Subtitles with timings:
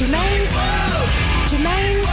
[0.00, 0.48] Jermaine.
[1.46, 2.06] Jermaine.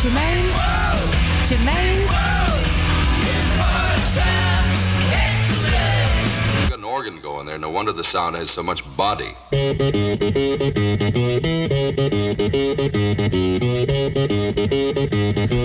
[0.00, 0.48] Jermaine.
[1.46, 2.39] Jermaine.
[7.00, 7.58] Organ going there.
[7.58, 9.34] No wonder the sound has so much body.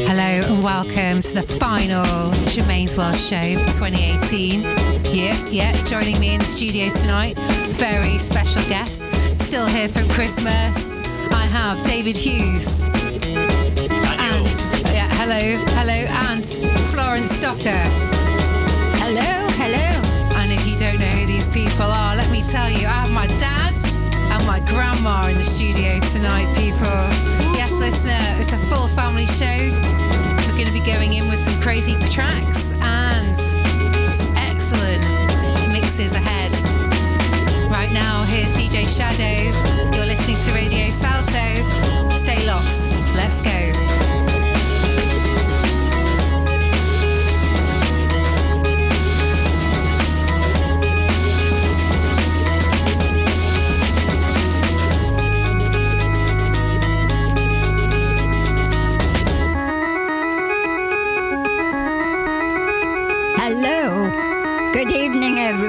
[0.08, 4.62] Hello and welcome to the final Germaine's World Show for 2018.
[5.14, 7.38] Yeah, yeah, joining me in the studio tonight,
[7.76, 9.02] very special guest,
[9.44, 10.72] still here from Christmas.
[11.34, 12.66] I have David Hughes.
[14.24, 14.46] And,
[14.96, 15.42] yeah, hello,
[15.76, 16.00] hello,
[16.30, 16.42] and
[16.94, 18.25] Florence Stocker.
[21.76, 23.74] People are, let me tell you, I have my dad
[24.32, 27.00] and my grandma in the studio tonight, people.
[27.52, 29.60] Yes, listener, it's a full family show.
[30.48, 33.36] We're going to be going in with some crazy tracks and
[34.16, 35.04] some excellent
[35.74, 36.54] mixes ahead.
[37.70, 39.52] Right now, here's DJ Shadow.
[39.98, 41.60] You're listening to Radio Salto.
[42.24, 42.88] Stay locked.
[43.20, 44.05] Let's go.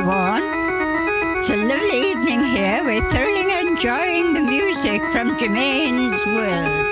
[0.09, 1.37] Everyone.
[1.39, 2.85] It's a lovely evening here.
[2.85, 6.86] We're thoroughly enjoying the music from Germaine's world.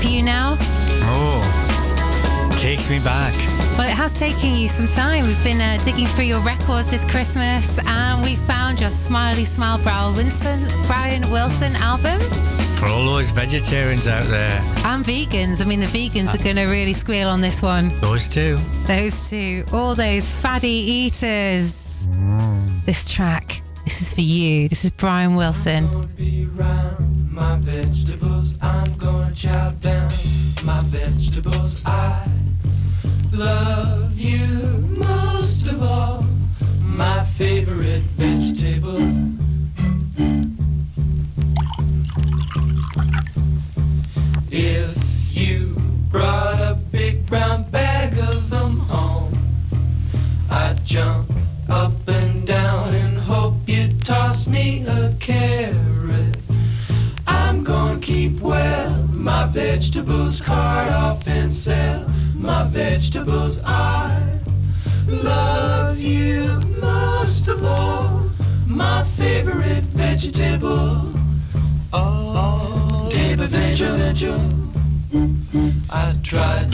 [0.00, 0.56] For you now.
[1.12, 3.34] Oh, takes me back.
[3.78, 5.24] Well, it has taken you some time.
[5.24, 9.78] We've been uh, digging through your records this Christmas, and we found your Smiley Smile
[9.82, 12.20] Brow Wilson, Brian Wilson album.
[12.78, 15.60] For all those vegetarians out there, And vegans.
[15.60, 17.90] I mean, the vegans are going to really squeal on this one.
[18.00, 18.56] those two.
[18.86, 22.08] Those two, all those fatty eaters.
[22.86, 24.68] This track, this is for you.
[24.68, 25.84] This is Brian Wilson.
[25.86, 28.54] I'm gonna be round my vegetables.
[28.62, 29.79] I'm gonna chow down my
[31.04, 31.82] vegetables.
[31.86, 32.28] I
[33.32, 33.99] love
[63.10, 63.58] vegetables.
[63.64, 64.38] I
[65.08, 68.22] love you most of all,
[68.66, 71.12] my favorite vegetable.
[71.92, 74.48] Oh, table vegetable.
[75.90, 76.69] I tried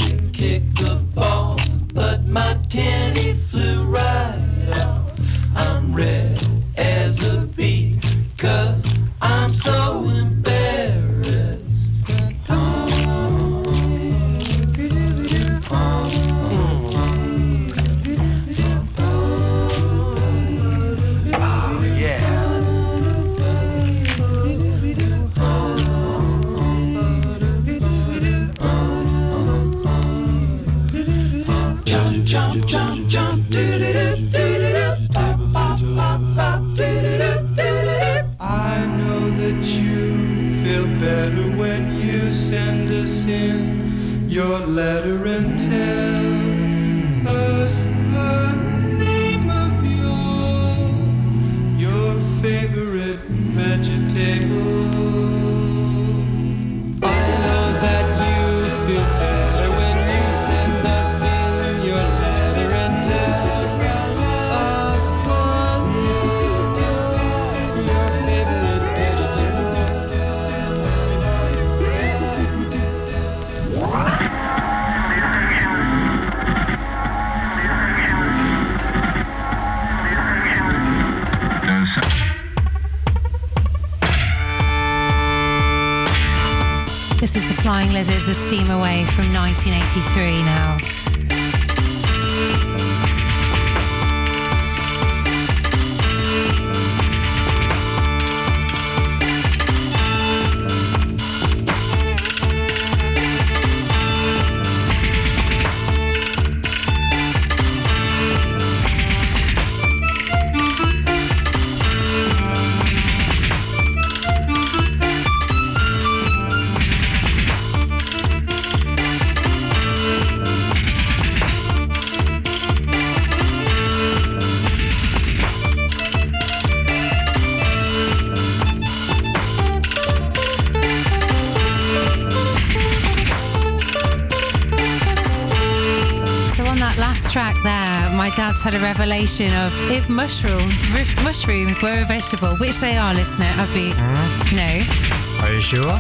[138.27, 142.97] my dad's had a revelation of if mushroom r- mushrooms were a vegetable, which they
[142.97, 144.57] are, listener, as we hmm?
[144.57, 145.47] know.
[145.47, 145.93] Are you sure?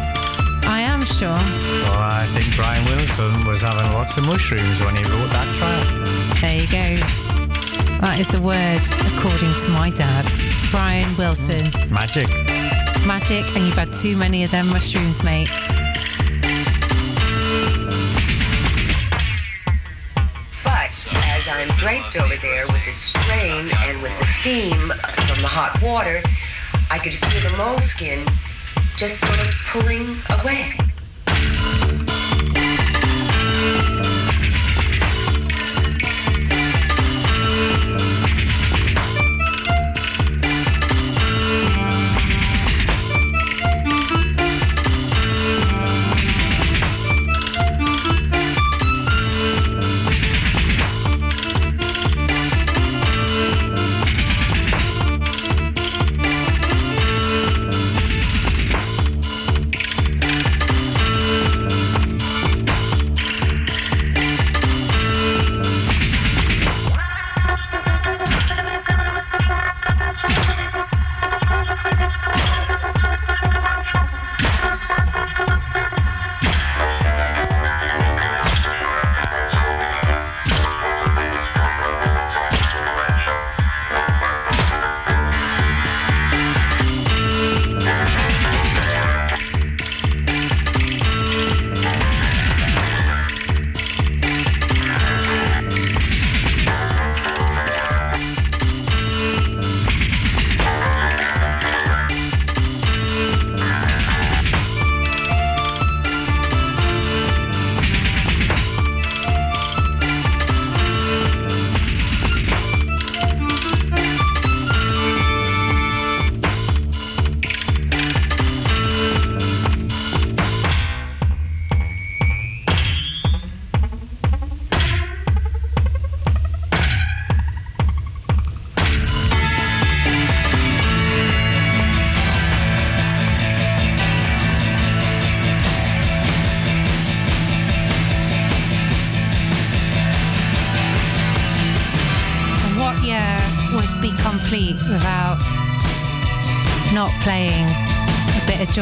[0.67, 1.29] I am sure.
[1.29, 6.41] Well, I think Brian Wilson was having lots of mushrooms when he wrote that track.
[6.41, 7.07] There you go.
[8.01, 8.83] That is the word,
[9.15, 10.27] according to my dad.
[10.73, 11.71] Brian Wilson.
[11.93, 12.29] Magic.
[13.07, 15.49] Magic, and you've had too many of them mushrooms, mate.
[21.87, 26.21] Draped over there with the strain and with the steam from the hot water,
[26.91, 28.27] I could feel the moleskin
[28.97, 30.86] just sort of pulling away.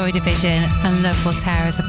[0.04, 1.80] Joy Division and Love Will Tear Us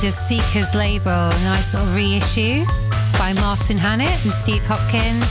[0.00, 2.64] the Seekers label, a nice little reissue
[3.18, 5.24] by Martin Hannett and Steve Hopkins.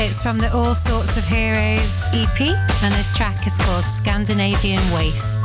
[0.00, 2.40] It's from the All Sorts of Heroes EP,
[2.82, 5.39] and this track is called Scandinavian Wastes.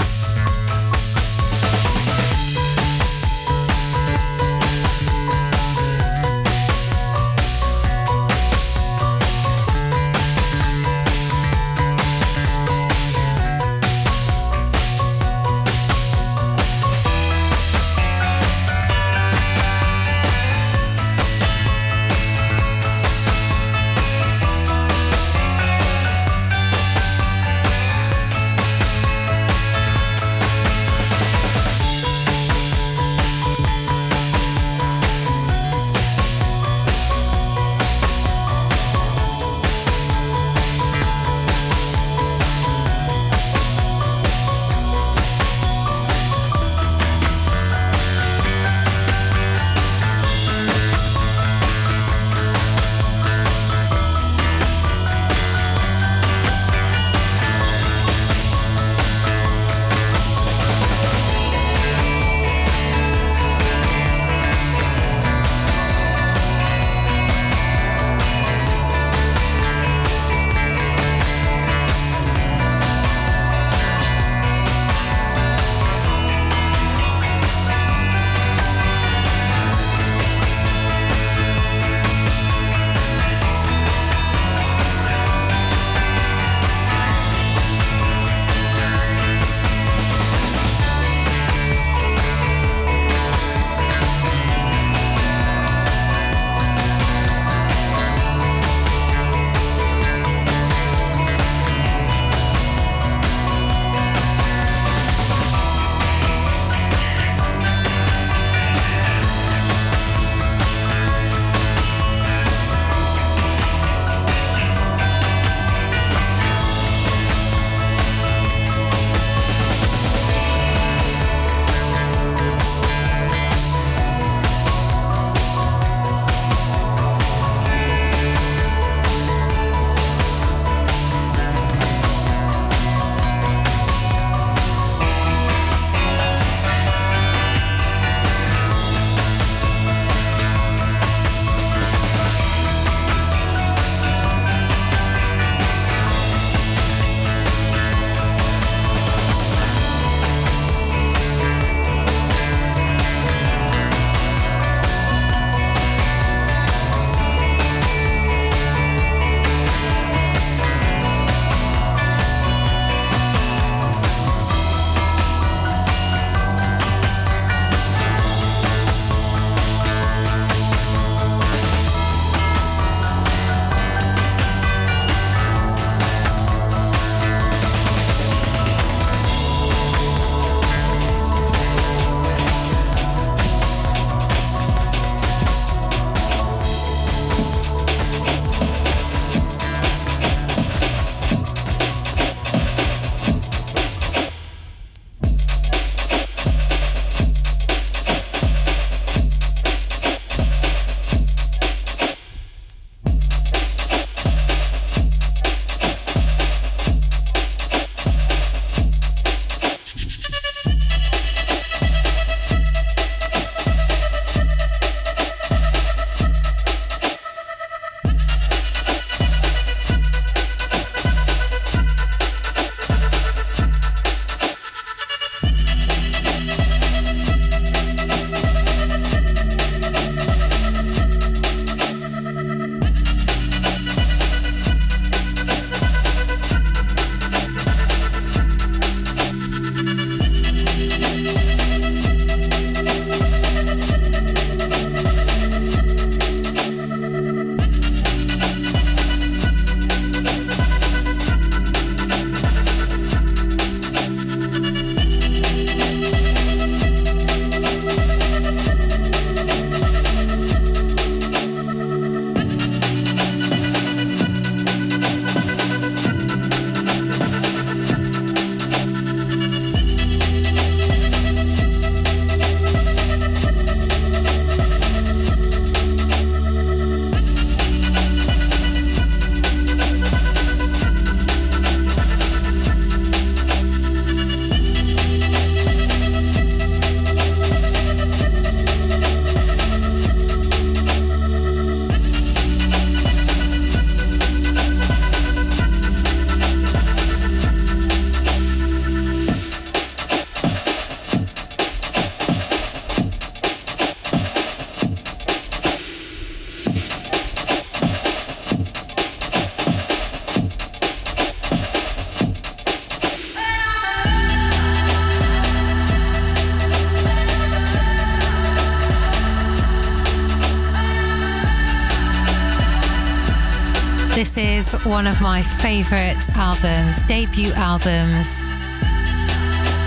[324.74, 328.40] Is one of my favourite albums, debut albums.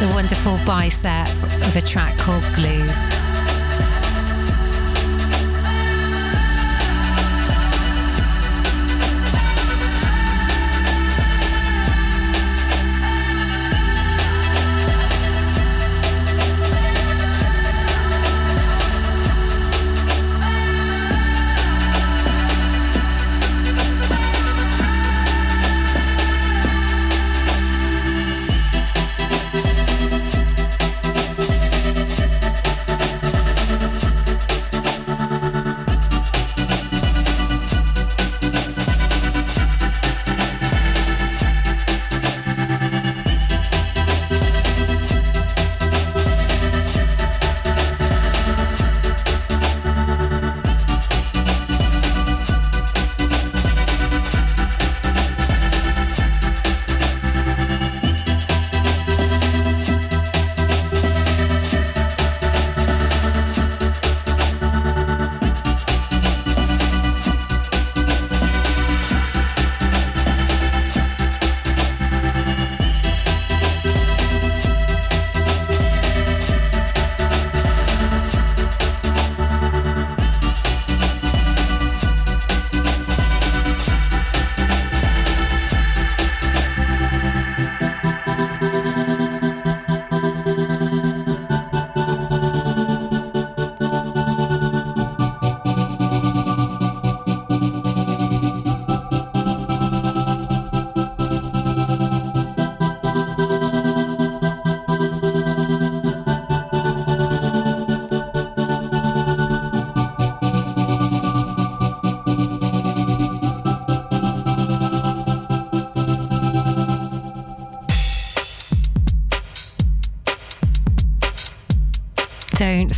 [0.00, 1.28] The wonderful bicep
[1.66, 3.07] of a track called Glue.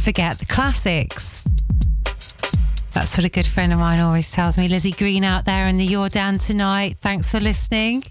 [0.03, 1.45] Forget the classics.
[2.93, 4.67] That's what a good friend of mine always tells me.
[4.67, 6.97] Lizzie Green out there in the Jordaan tonight.
[7.01, 8.05] Thanks for listening.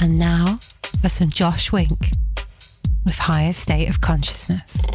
[0.00, 0.60] And now
[1.02, 2.10] for some Josh Wink
[3.04, 4.86] with Higher State of Consciousness.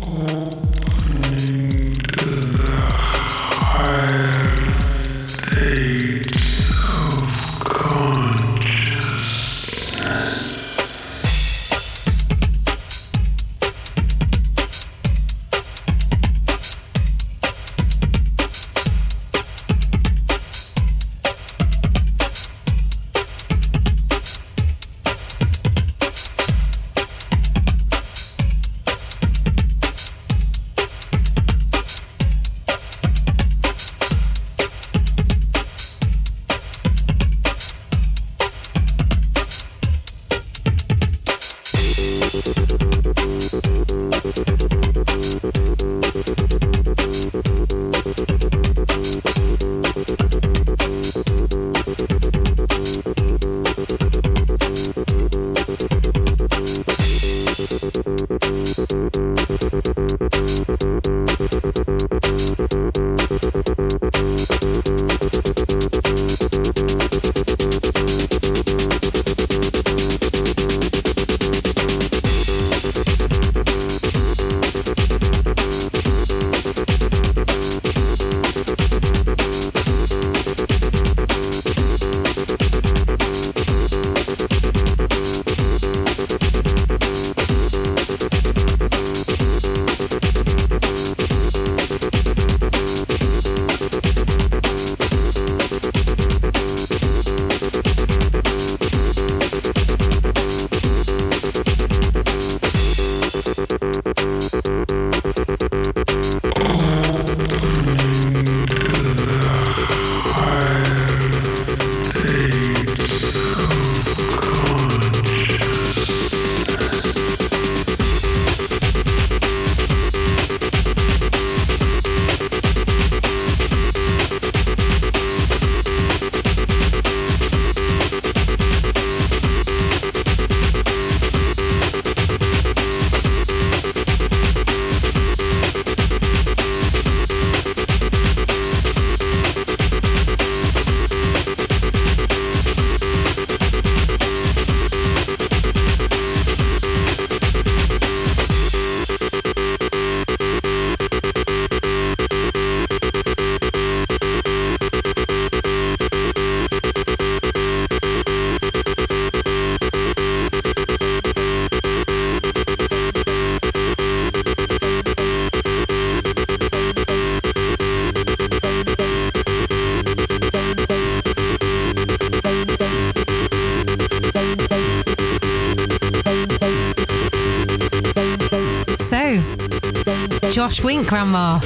[180.73, 181.59] Josh Wink, Grandma.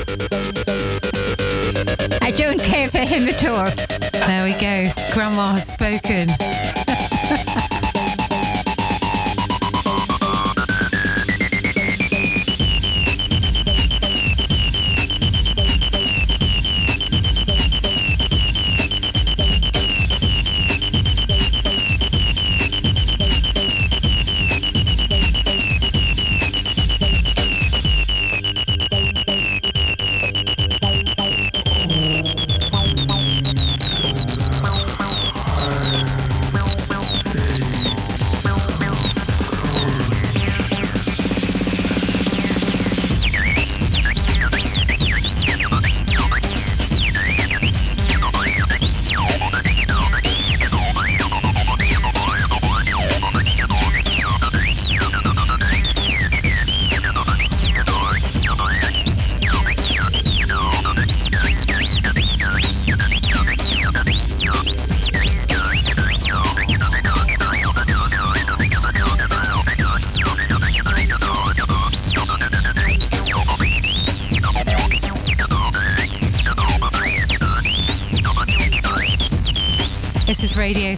[2.21, 3.69] I don't care for him at all.
[4.27, 4.91] There we go.
[5.13, 6.27] Grandma has spoken.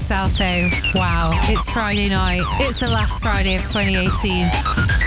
[0.09, 0.67] Salto.
[0.95, 2.41] Wow, it's Friday night.
[2.61, 4.49] It's the last Friday of 2018.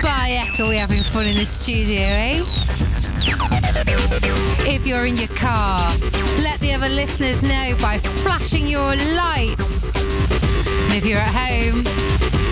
[0.01, 2.45] By Echo, we're having fun in the studio, eh?
[4.65, 5.93] If you're in your car,
[6.39, 9.97] let the other listeners know by flashing your lights.
[9.97, 11.83] And if you're at home,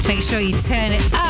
[0.09, 1.30] make sure you turn it up.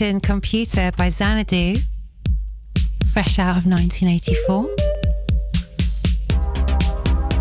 [0.00, 1.76] Computer by Xanadu,
[3.12, 4.66] fresh out of 1984.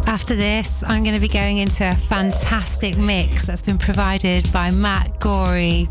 [0.05, 4.71] After this, I'm going to be going into a fantastic mix that's been provided by
[4.71, 5.87] Matt Gorey,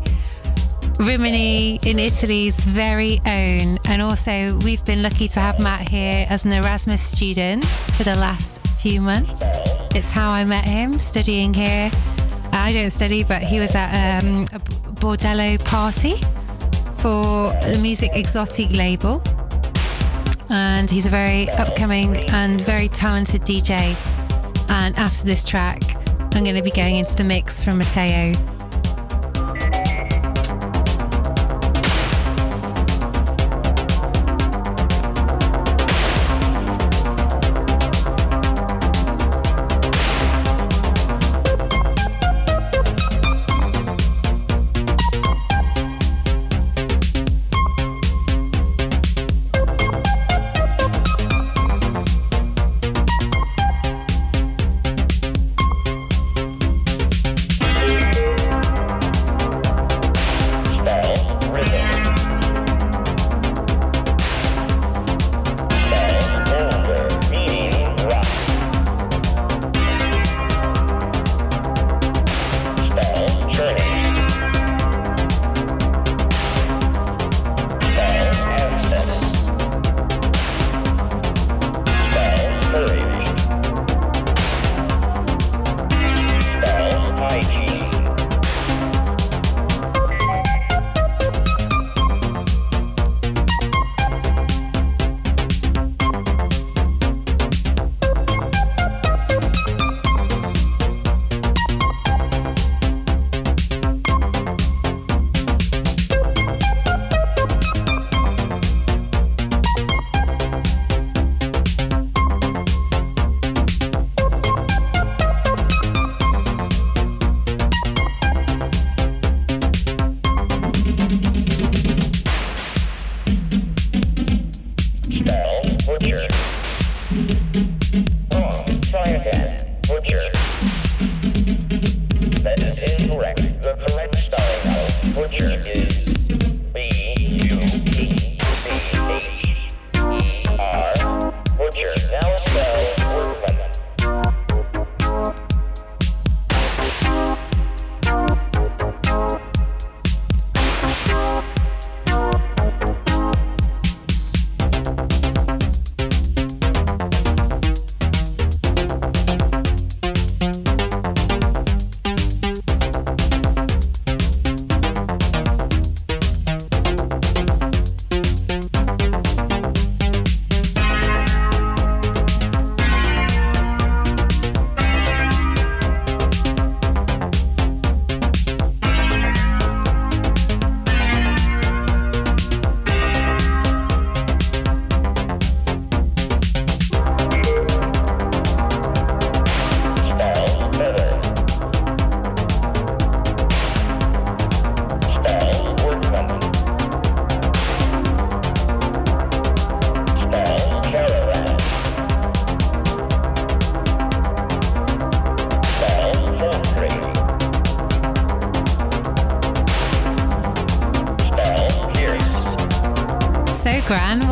[0.99, 3.79] Rimini in Italy's very own.
[3.85, 7.65] And also, we've been lucky to have Matt here as an Erasmus student
[7.97, 9.39] for the last few months.
[9.95, 11.89] It's how I met him, studying here.
[12.51, 14.59] I don't study, but he was at um, a
[14.99, 16.13] Bordello party
[17.01, 19.21] for the Music Exotic label.
[20.49, 23.95] And he's a very upcoming and very talented DJ.
[24.69, 25.81] And after this track,
[26.35, 28.33] I'm going to be going into the mix from Matteo.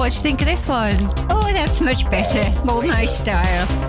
[0.08, 0.96] You think of this one?
[1.30, 2.42] Oh, that's much better.
[2.64, 3.87] More my style.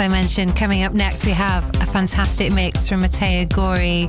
[0.00, 4.08] I mentioned, coming up next, we have a fantastic mix from Matteo Gori.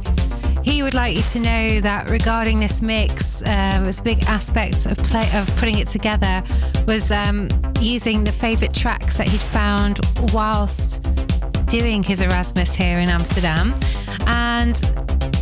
[0.63, 4.85] He would like you to know that regarding this mix, um, it's a big aspect
[4.85, 6.43] of play of putting it together
[6.87, 7.49] was um,
[7.81, 9.99] using the favourite tracks that he'd found
[10.31, 11.03] whilst
[11.65, 13.73] doing his Erasmus here in Amsterdam,
[14.27, 14.75] and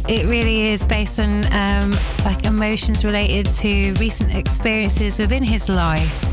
[0.08, 1.92] it really is based on um,
[2.24, 6.29] like emotions related to recent experiences within his life.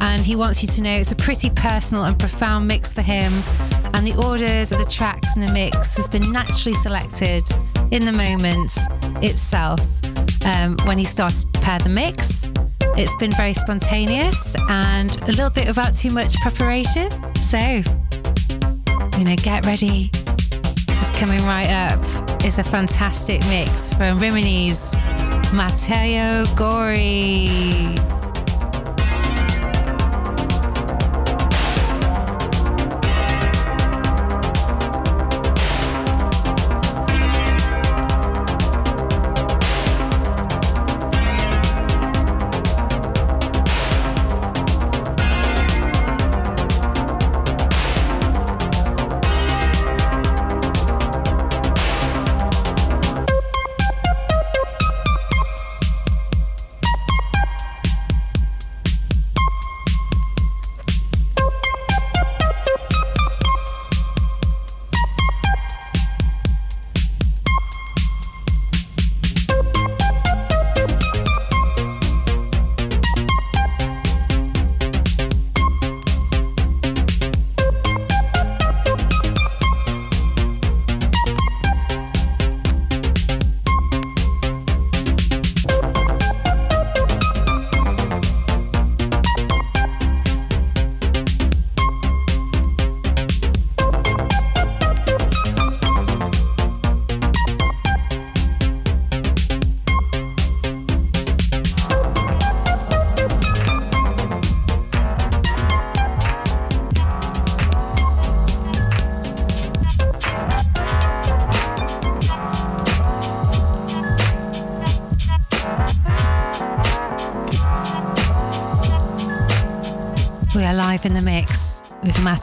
[0.00, 3.32] And he wants you to know it's a pretty personal and profound mix for him.
[3.94, 7.42] And the orders of the tracks in the mix has been naturally selected
[7.90, 8.72] in the moment
[9.24, 9.80] itself.
[10.44, 12.48] Um, when he started to prepare the mix,
[12.96, 17.10] it's been very spontaneous and a little bit without too much preparation.
[17.36, 17.58] So,
[19.18, 20.10] you know, get ready.
[20.12, 22.00] It's coming right up.
[22.44, 24.92] It's a fantastic mix from Rimini's
[25.52, 28.17] Matteo Gori.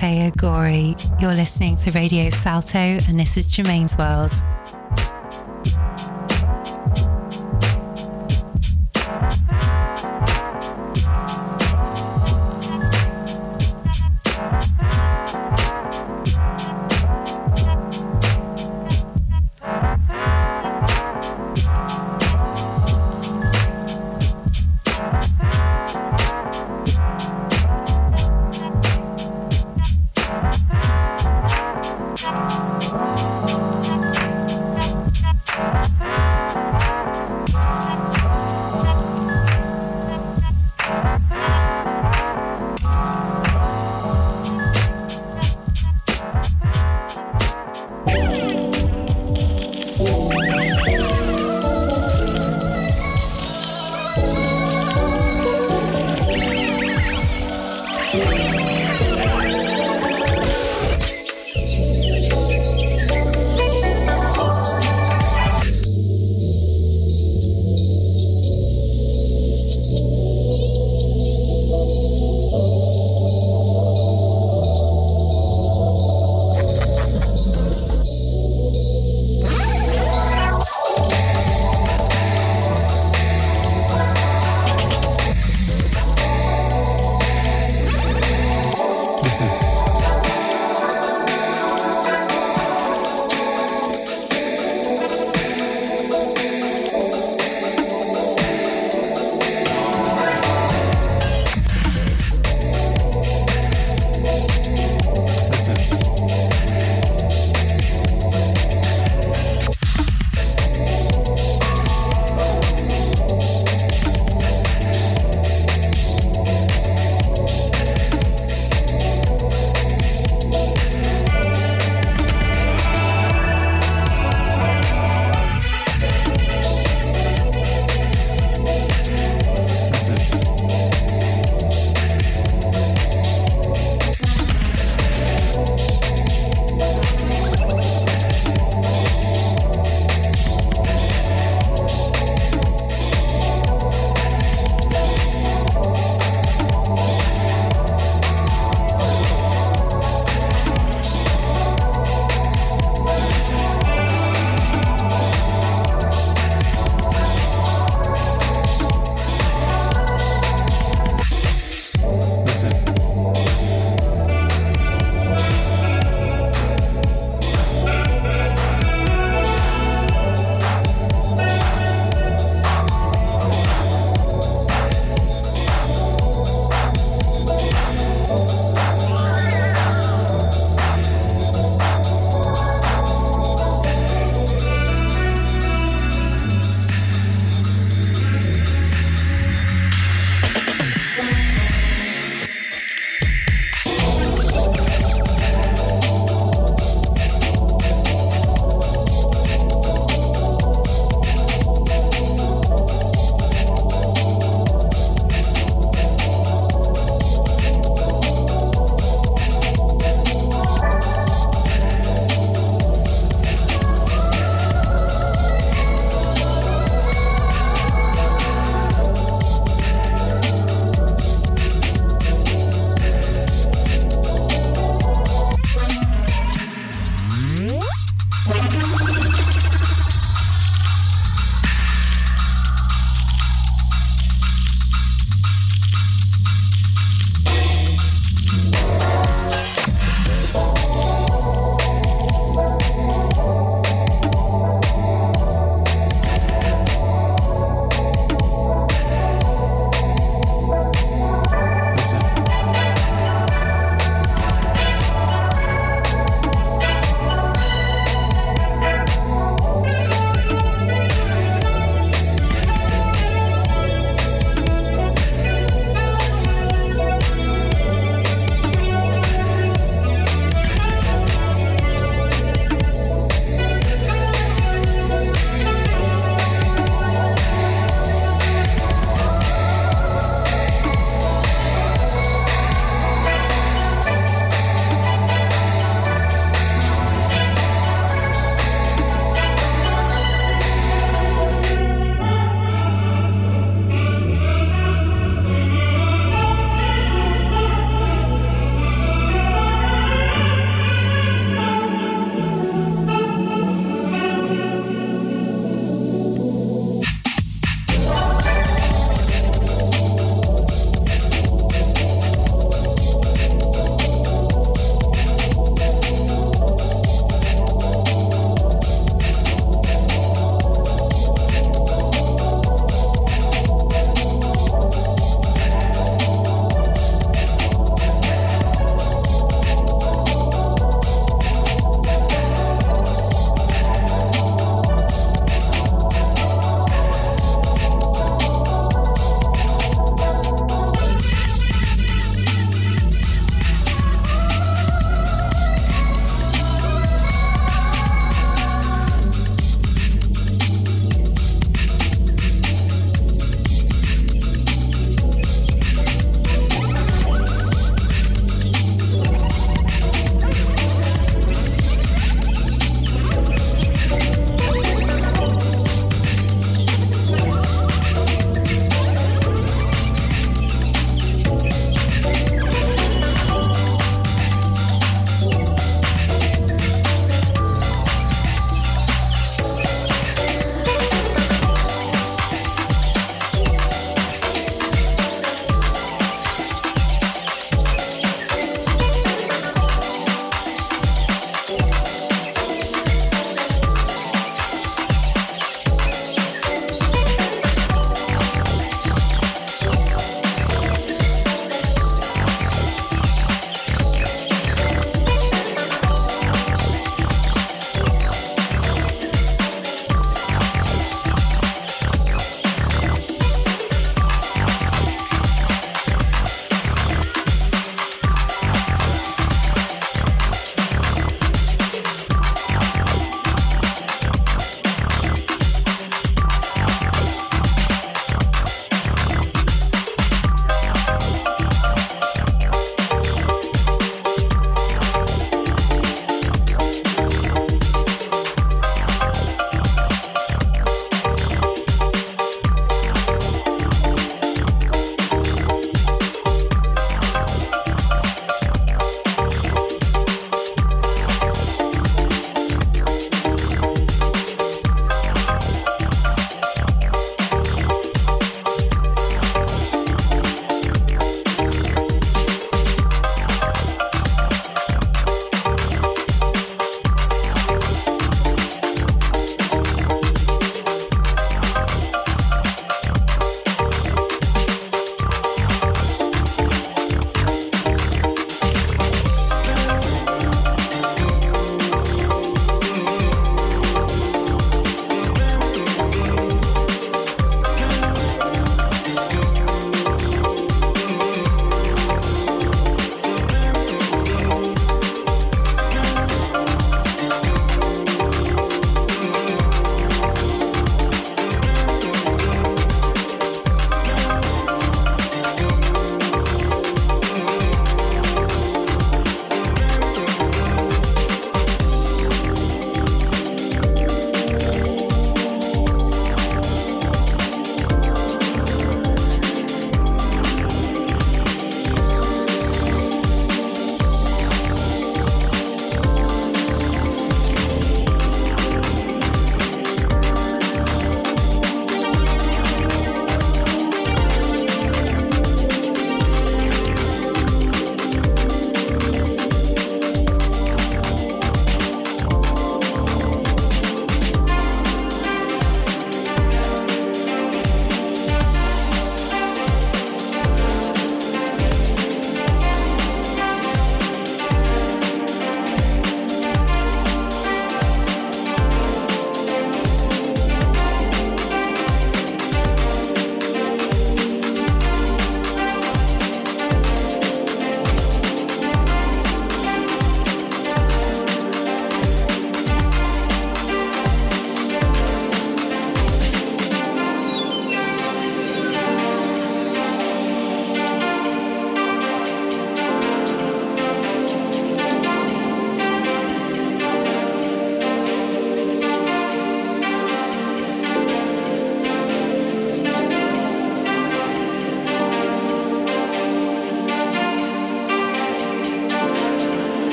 [0.00, 0.96] Matteo Gori.
[1.20, 4.32] You're listening to Radio Salto, and this is Germaine's World.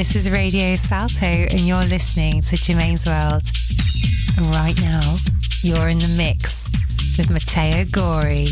[0.00, 3.42] This is Radio Salto, and you're listening to Germaine's World.
[4.38, 5.16] And right now,
[5.62, 6.70] you're in the mix
[7.18, 8.46] with Matteo Gori.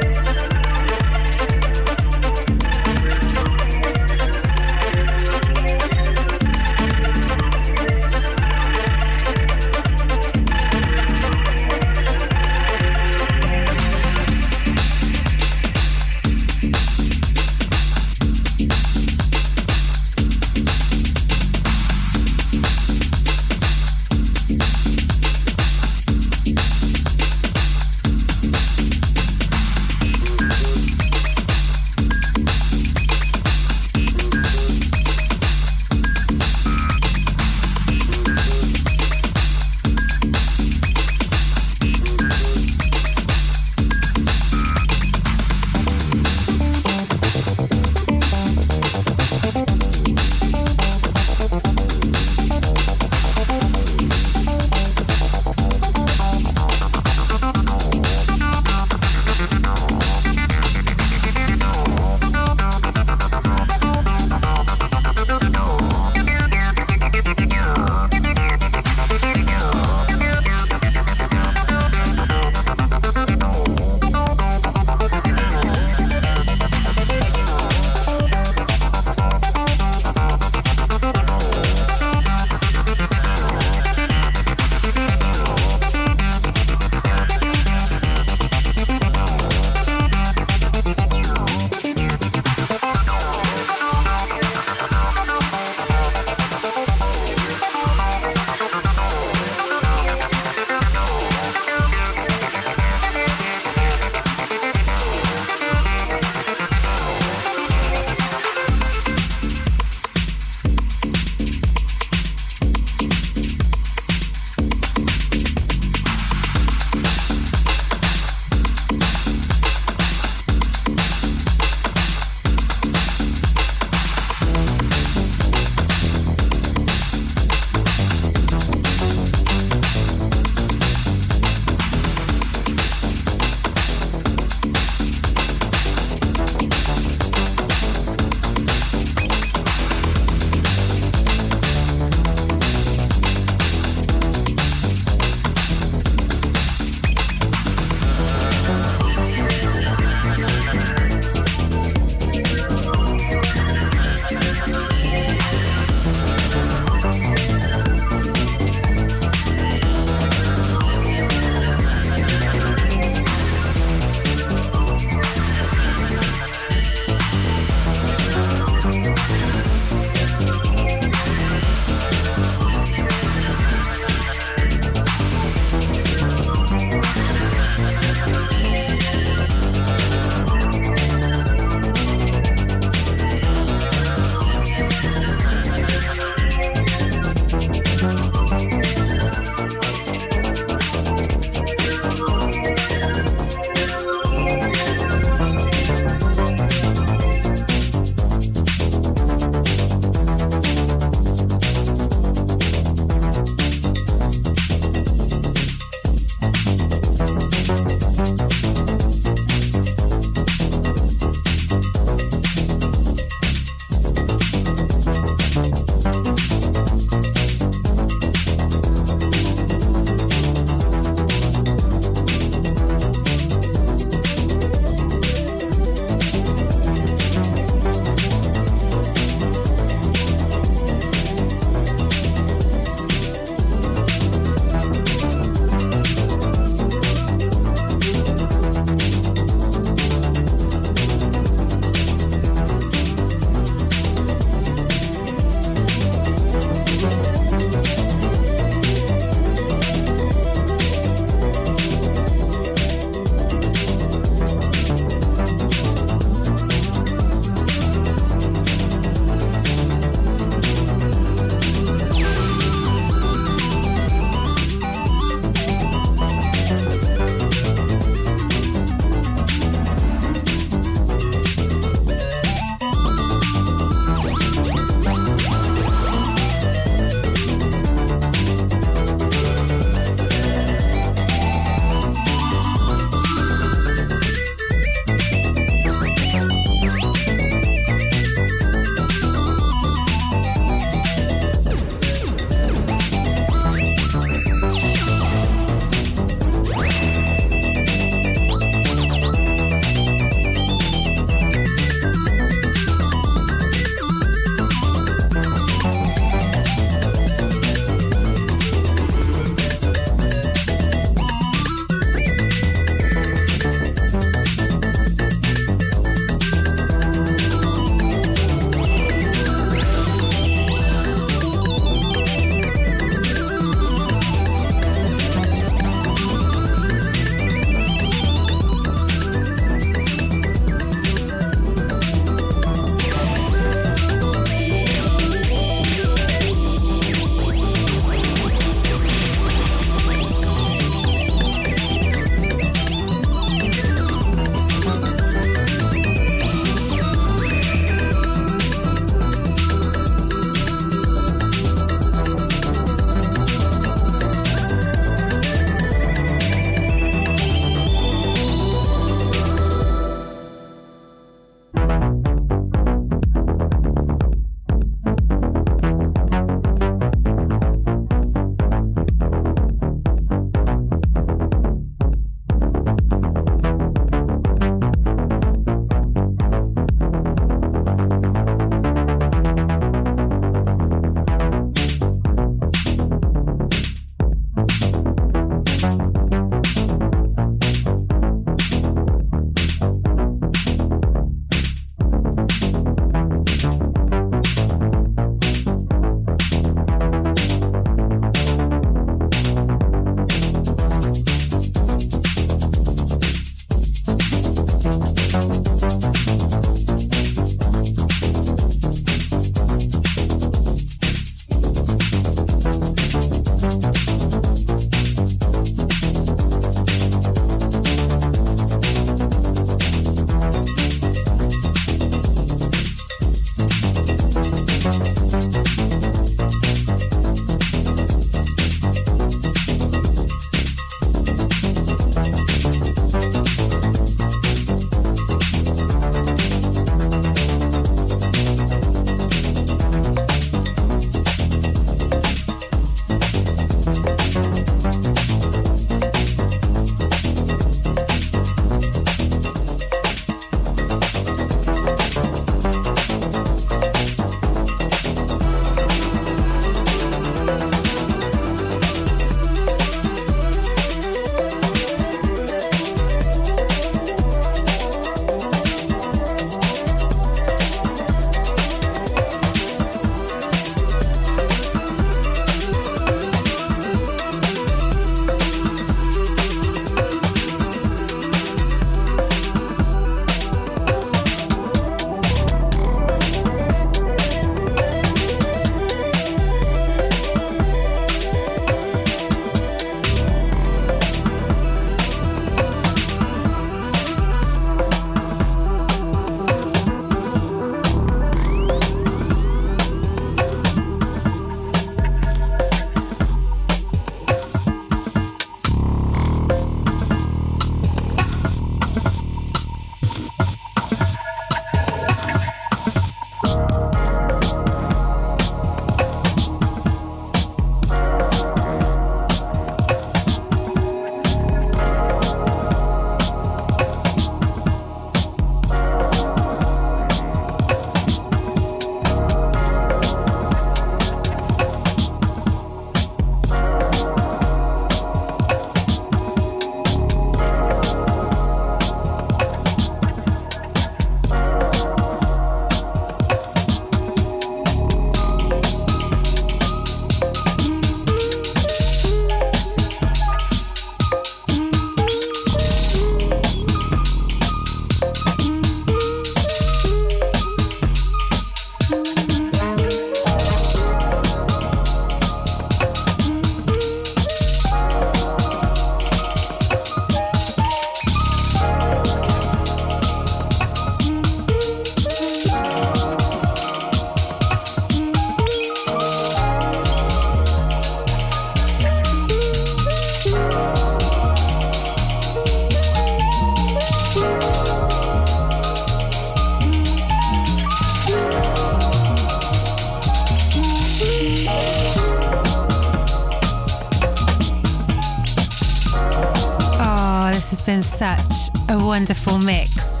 [599.04, 600.00] Wonderful mix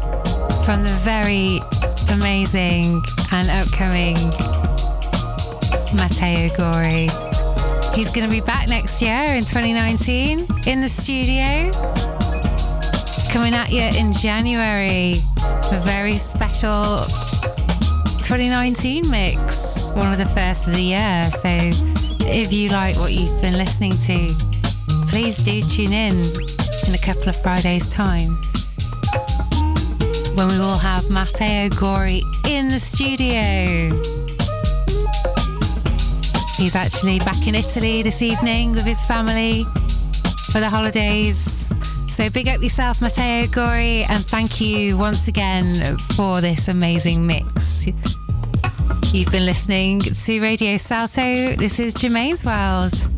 [0.64, 1.60] from the very
[2.08, 3.02] amazing
[3.32, 4.14] and upcoming
[5.94, 7.10] Matteo Gori.
[7.94, 11.70] He's going to be back next year in 2019 in the studio.
[13.30, 17.04] Coming at you in January, a very special
[18.22, 21.30] 2019 mix, one of the first of the year.
[21.30, 21.50] So
[22.26, 24.34] if you like what you've been listening to,
[25.08, 26.24] please do tune in
[26.88, 28.38] in a couple of Fridays' time
[30.34, 33.88] when we will have Matteo Gori in the studio.
[36.56, 39.64] He's actually back in Italy this evening with his family
[40.50, 41.68] for the holidays.
[42.10, 47.86] So big up yourself, Matteo Gori, and thank you once again for this amazing mix.
[49.12, 51.54] You've been listening to Radio Salto.
[51.54, 53.13] This is Germaine's World.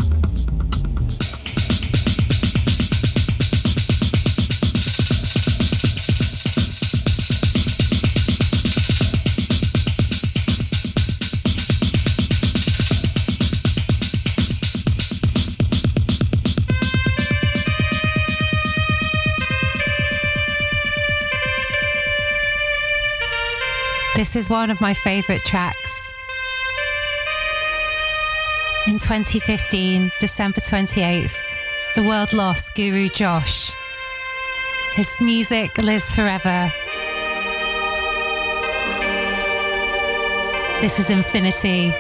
[24.37, 26.13] This is one of my favourite tracks.
[28.87, 31.35] In 2015, December 28th,
[31.95, 33.73] the world lost Guru Josh.
[34.93, 36.71] His music lives forever.
[40.83, 41.95] This is Infinity.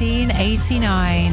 [0.00, 1.32] 1989.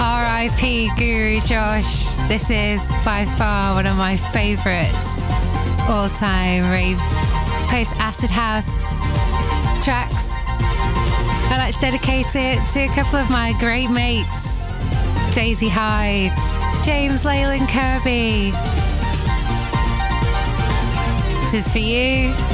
[0.00, 0.90] R.I.P.
[0.96, 2.14] Guru Josh.
[2.28, 4.88] This is by far one of my favorite
[5.86, 6.98] all-time rave
[7.68, 8.70] post-acid house
[9.84, 10.28] tracks.
[11.50, 14.70] I like to dedicate it to a couple of my great mates,
[15.34, 16.32] Daisy Hyde,
[16.82, 18.52] James Leyland Kirby.
[21.42, 22.49] This is for you.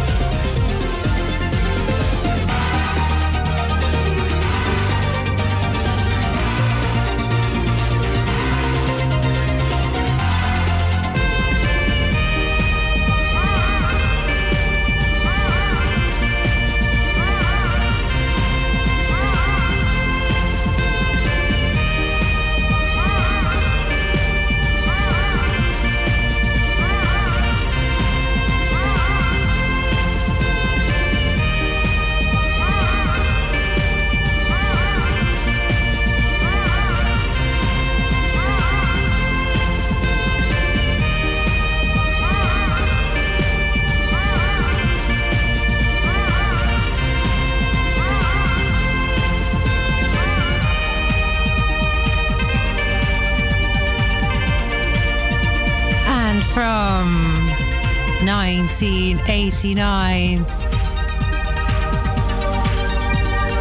[58.86, 60.36] 1989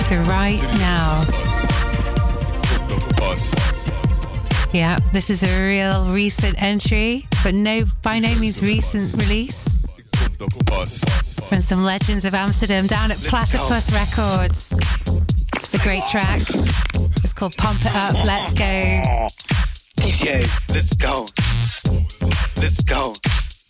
[0.06, 1.26] to right now.
[4.72, 9.84] Yeah, this is a real recent entry, but no, by no means recent release.
[11.50, 14.74] From some legends of Amsterdam down at Platypus Records.
[15.56, 16.42] It's a great track.
[17.24, 19.26] It's called Pump It Up, Let's Go.
[20.02, 21.26] DJ, let's go.
[22.58, 23.16] Let's go.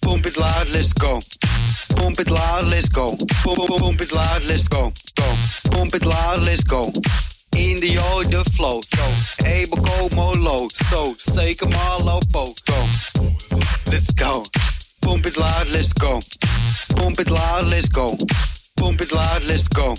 [0.01, 1.19] Pump it loud, let's go.
[2.05, 3.17] Pump it loud, let's go.
[3.43, 4.93] Pump, it loud, let's go.
[5.15, 5.35] Go.
[5.71, 6.83] Pump it loud, let's go.
[7.57, 8.79] In the order flow.
[8.95, 9.81] Go.
[9.81, 10.69] Go molo.
[10.89, 12.53] So, zeker maar lopo.
[12.63, 12.85] Go.
[13.89, 14.43] Let's go.
[14.99, 16.19] Pump it loud, let's go.
[16.95, 18.15] Pump it loud, let's go.
[18.75, 19.95] Pump it loud, let's go.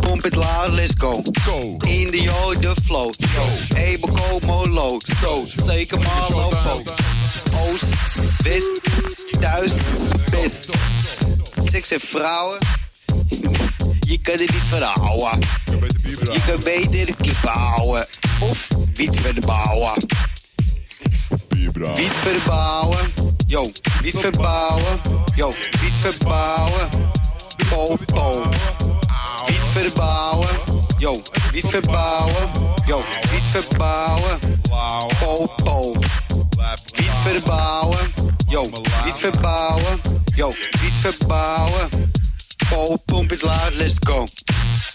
[0.00, 1.22] Pump it loud, let's go.
[1.44, 1.78] Go.
[1.86, 3.10] In the order flow.
[3.34, 3.46] Go.
[3.76, 4.98] Able go molo.
[5.20, 6.82] So, zeker maar lopo.
[7.58, 7.84] Oost,
[8.42, 8.80] West,
[9.40, 9.70] thuis,
[10.30, 10.70] best.
[11.70, 12.58] Seks en vrouwen.
[14.00, 15.40] Je kan er niet van houden.
[16.10, 18.06] Je kan beter kippen houden.
[18.40, 19.92] Of wiet verbouwen.
[21.68, 22.98] Wiet verbouwen.
[23.46, 23.70] Yo,
[24.02, 25.00] wiet verbouwen.
[25.34, 26.88] Yo, wiet verbouwen.
[29.46, 30.48] Wiet verbouwen.
[30.98, 31.22] Yo,
[31.52, 32.48] wiet verbouwen.
[32.86, 34.38] Yo, wiet verbouwen.
[35.20, 35.92] Po, po.
[36.94, 38.12] Wiet verbouwen.
[38.48, 38.62] Yo,
[39.04, 40.00] wiet verbouwen.
[40.34, 41.88] Yo, wiet verbouwen.
[42.68, 44.26] Po, pump it loud, let's go.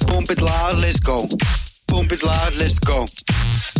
[0.05, 1.27] Pump it loud, let's go.
[1.85, 3.05] Pump it loud, let's go.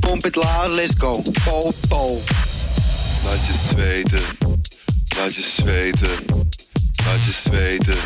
[0.01, 1.22] Pump it loud, let's go.
[1.45, 2.19] Po, po.
[3.23, 4.22] Laat je zweten,
[5.18, 6.26] laat je zweten,
[7.05, 7.97] laat je zweten,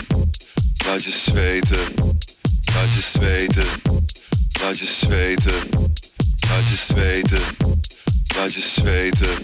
[0.86, 1.94] laat je zweten,
[2.74, 3.68] laat je zweten,
[4.62, 5.70] laat je zweten,
[6.50, 7.42] laat je zweten,
[8.36, 9.44] laat je zweten,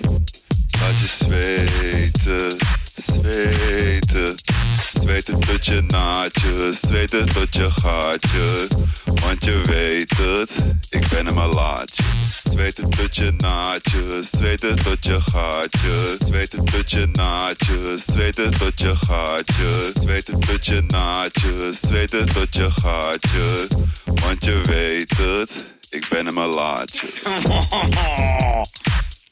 [0.79, 2.57] laat je zweten,
[2.95, 4.50] zweten.
[4.93, 8.67] Zweten tot je naadje, zweten tot je gaatje.
[9.05, 10.51] Want je weet het,
[10.89, 12.03] ik ben een malaatje.
[12.43, 16.15] Zweten tot je naadje, zweten tot je gaatje.
[16.19, 19.91] Zweten tot je naadje, zweten tot je gaatje.
[19.93, 23.67] Zweten tot je naadje, zweten tot je gaatje.
[24.05, 27.07] Want je weet het, ik ben een malaatje.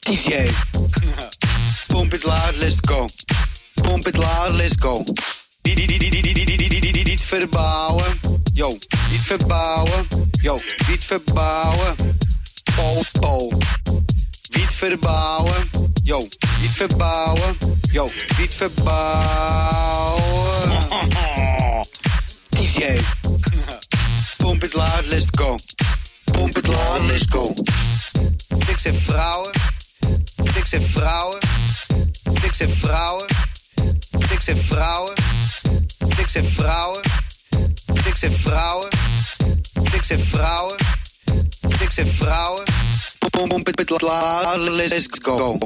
[0.00, 0.50] DJ.
[1.86, 3.06] Pump it loud, let's go.
[3.82, 5.04] Pomp het laar, let's go.
[5.62, 8.20] Niet verbouwen.
[8.52, 8.78] Yo,
[9.10, 10.08] niet verbouwen.
[10.40, 10.58] Yo,
[10.88, 11.94] niet verbouwen.
[12.76, 13.52] Pol, pol.
[14.50, 15.70] Niet verbouwen.
[16.02, 16.28] Yo,
[16.60, 17.58] niet verbouwen.
[17.90, 18.08] Yo,
[18.38, 20.22] niet verbouwen.
[22.48, 23.00] DJ.
[24.36, 24.74] Pomp het
[25.04, 25.56] let's go.
[26.32, 27.54] Pomp het laag, let's go.
[28.66, 29.52] Seks en vrouwen.
[30.54, 31.38] Seks en vrouwen.
[32.40, 33.26] Seks en vrouwen
[34.40, 35.14] Seks en vrouwen.
[36.16, 37.02] Seks en vrouwen.
[38.04, 38.88] Seks en vrouwen.
[39.90, 40.76] Seks en vrouwen.
[41.78, 42.64] Seks en vrouwen.
[43.18, 45.58] Pump, pump it loud, let's go.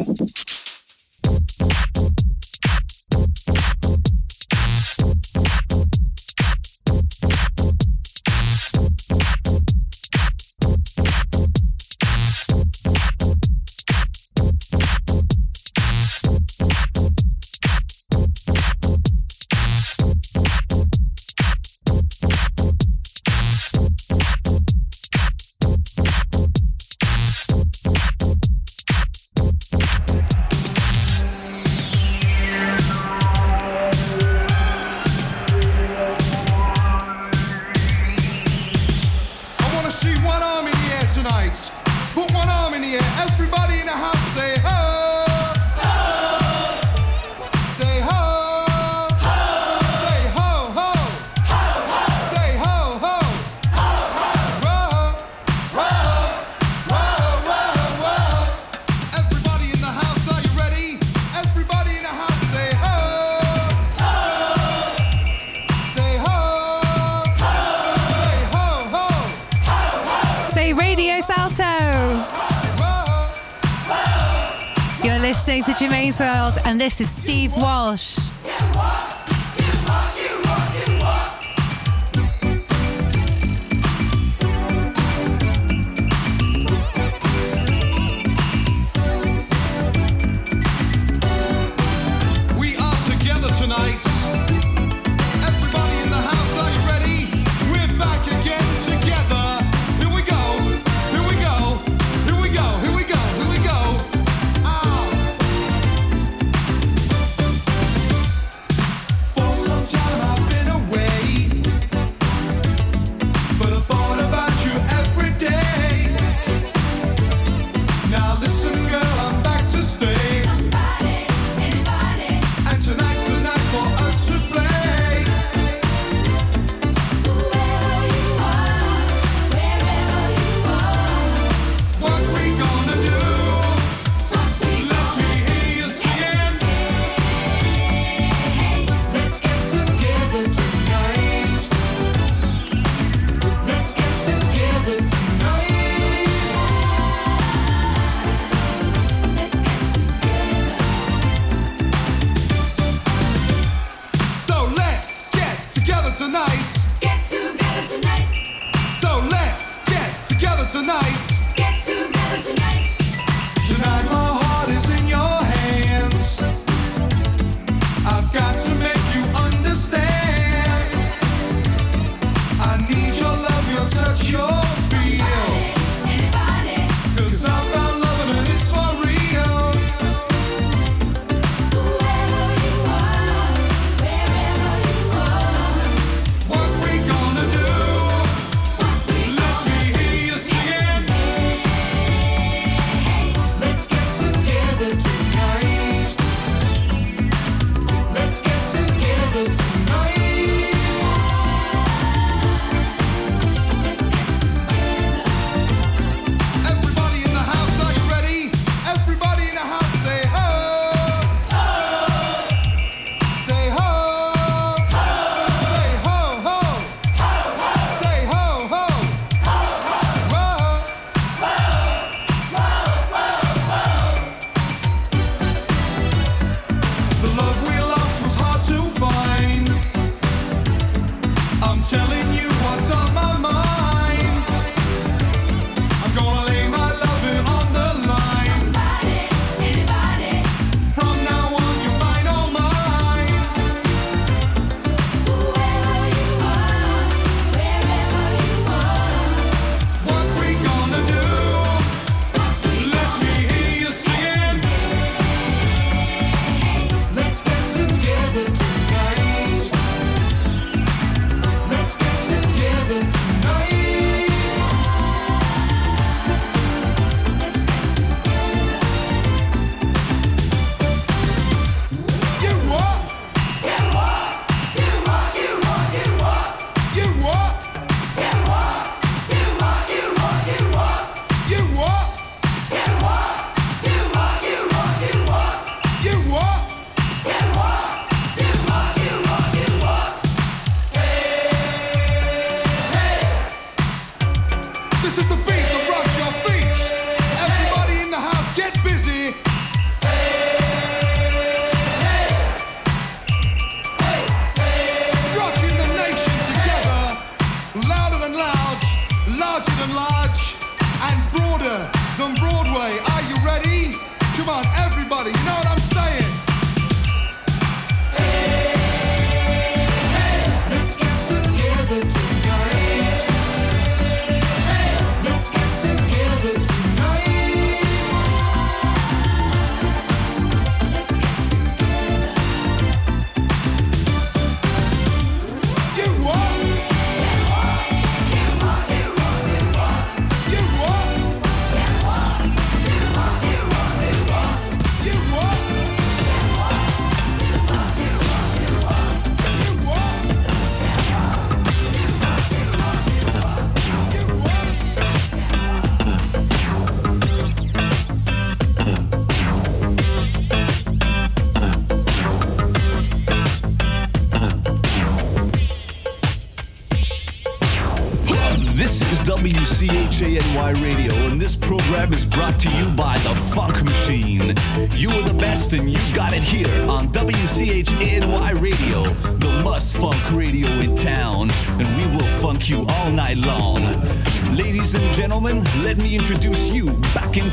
[76.20, 78.13] World, and this is Steve Walsh.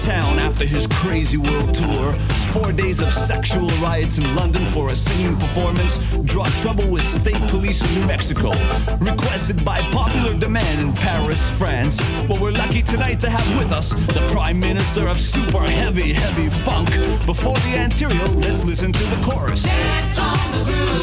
[0.02, 2.14] town after his crazy world tour.
[2.54, 7.42] Four days of sexual riots in London for a singing performance draw trouble with state
[7.50, 8.52] police in New Mexico.
[9.00, 12.00] Requested by popular demand in Paris, France.
[12.28, 16.50] but we're lucky tonight to have with us the Prime Minister of Super Heavy, Heavy
[16.50, 16.90] Funk.
[17.26, 19.64] Before the anterior, let's listen to the chorus.
[19.64, 21.02] Dance on the groove,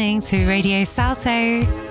[0.00, 1.89] listening to Radio Salto.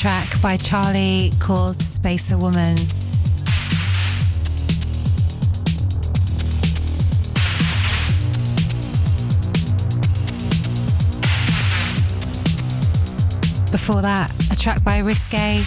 [0.00, 2.74] Track by Charlie called Spacer Woman.
[13.70, 15.62] Before that, a track by Risque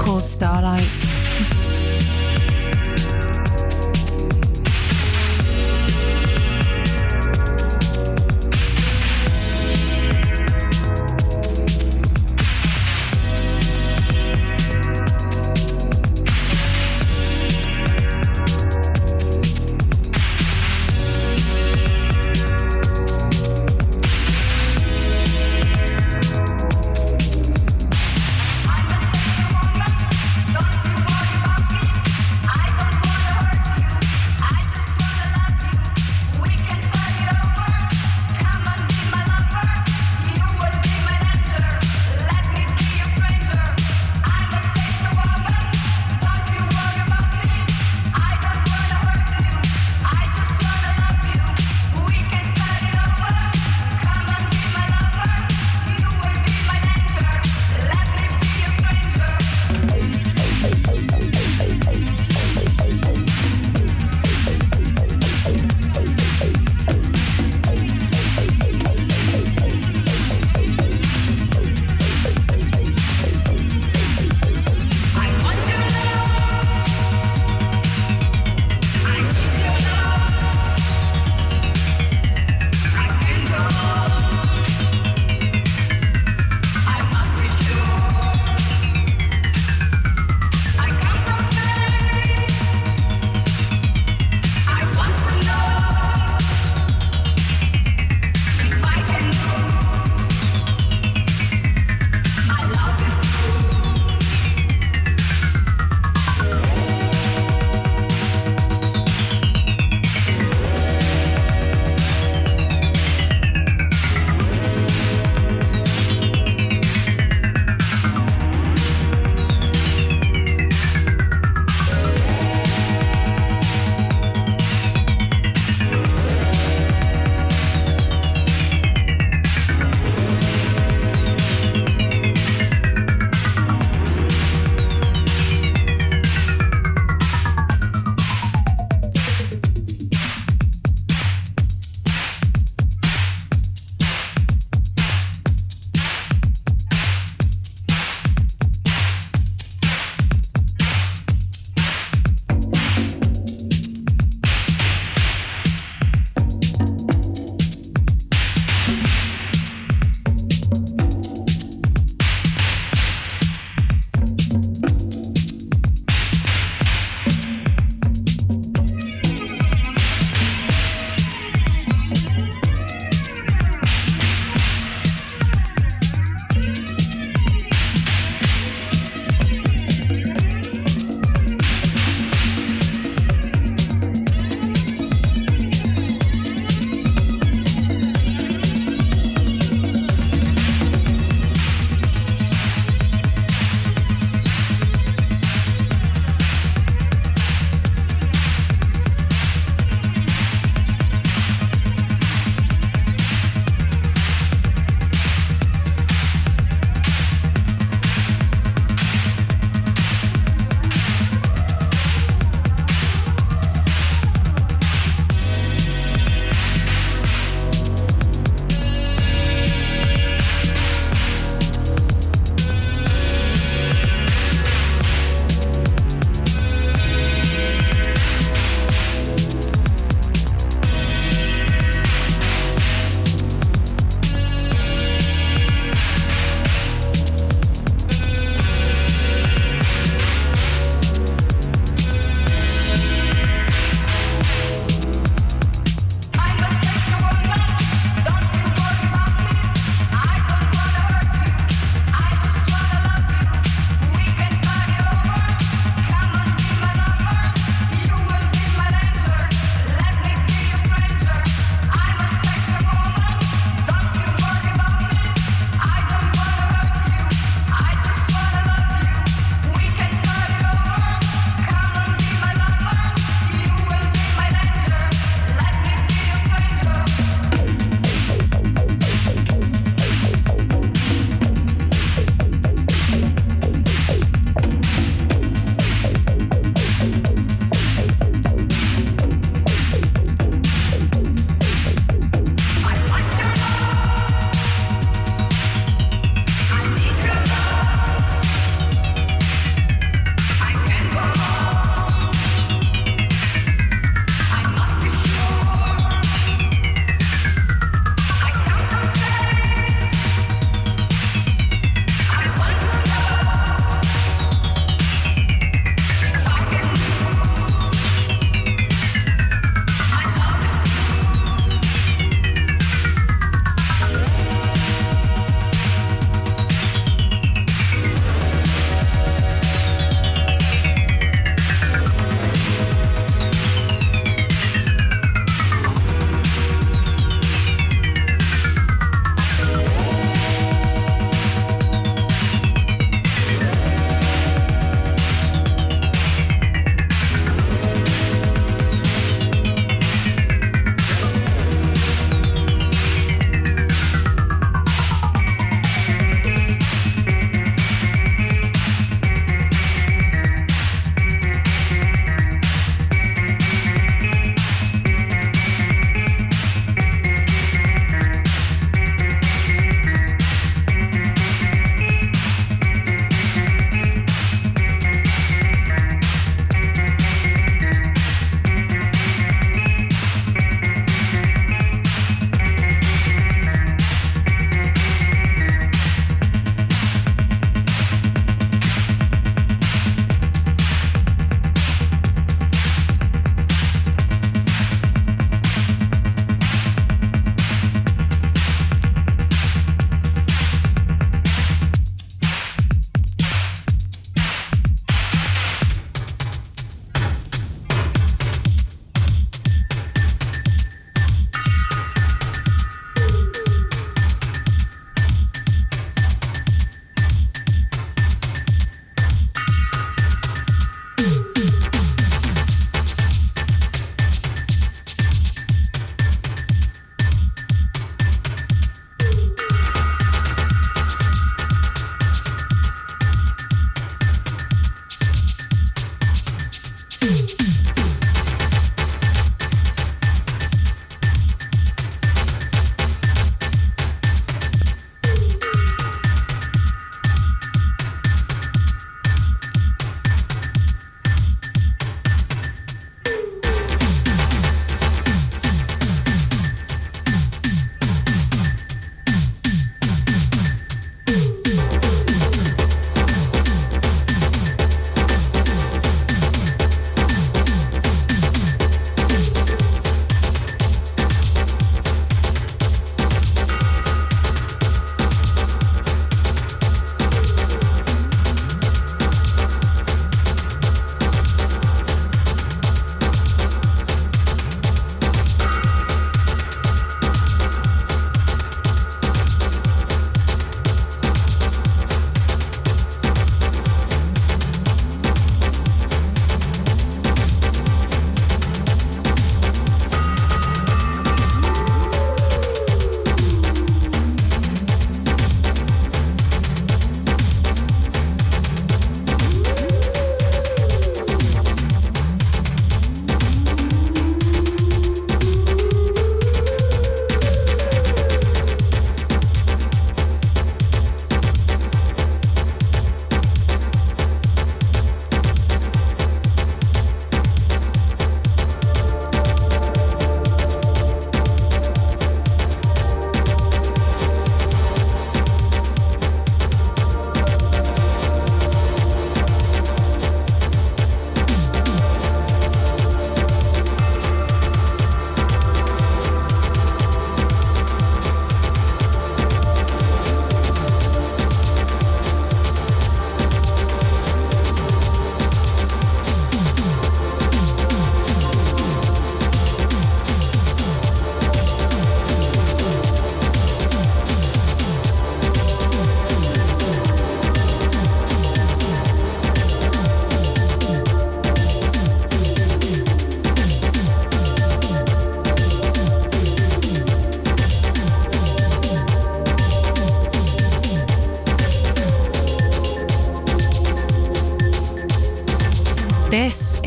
[0.00, 0.97] called Starlight.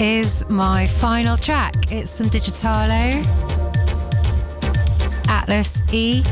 [0.01, 1.75] Is my final track.
[1.91, 3.23] It's some Digitalo,
[5.27, 6.23] Atlas E,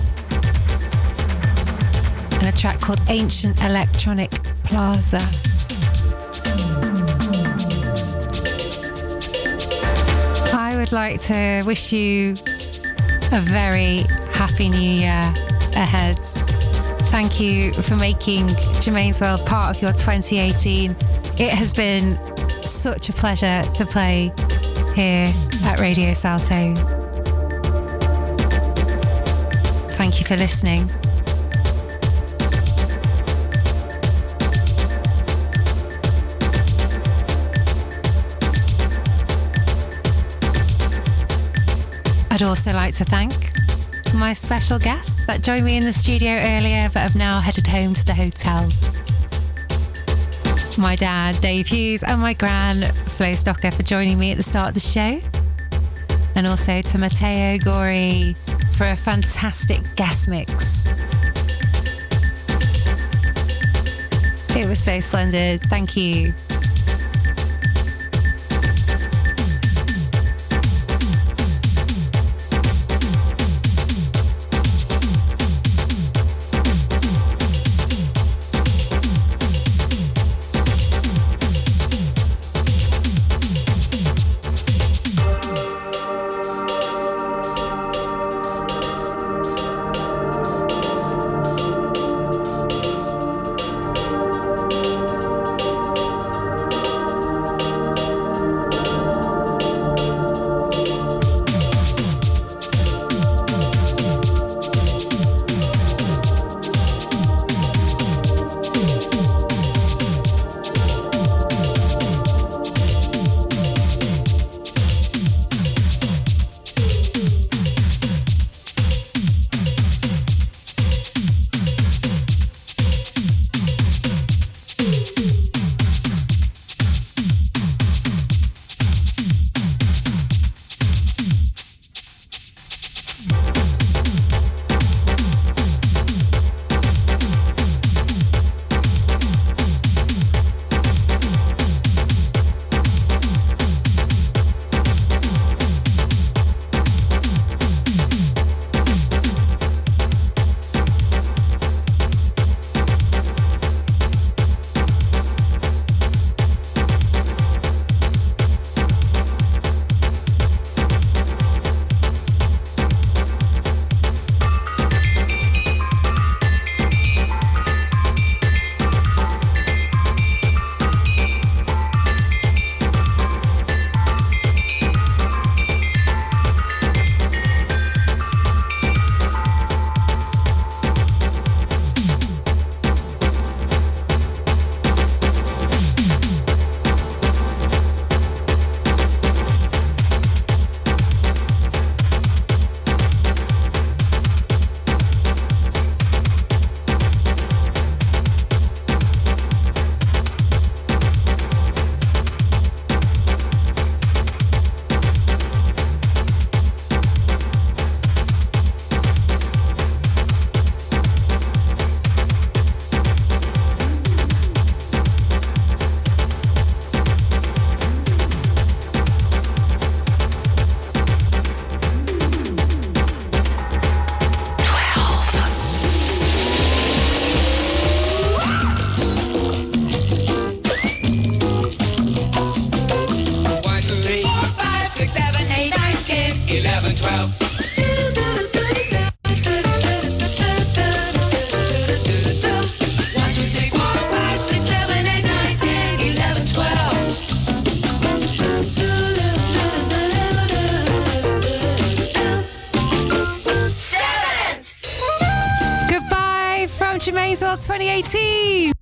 [2.31, 4.31] and a track called Ancient Electronic
[4.63, 5.19] Plaza.
[10.51, 12.31] I would like to wish you
[13.31, 13.99] a very
[14.33, 15.31] happy new year
[15.75, 16.17] ahead.
[17.11, 18.47] Thank you for making
[18.81, 20.95] Germaine's World part of your 2018.
[21.37, 22.19] It has been
[22.79, 24.31] such a pleasure to play
[24.95, 25.27] here
[25.65, 26.75] at Radio Salto.
[29.97, 30.89] Thank you for listening.
[42.31, 43.33] I'd also like to thank
[44.15, 47.93] my special guests that joined me in the studio earlier but have now headed home
[47.93, 48.69] to the hotel.
[50.79, 54.69] My dad, Dave Hughes, and my gran, Flo Stocker, for joining me at the start
[54.69, 55.19] of the show.
[56.35, 58.33] And also to Matteo Gori
[58.71, 60.53] for a fantastic guest mix.
[64.55, 65.61] It was so splendid.
[65.63, 66.33] Thank you.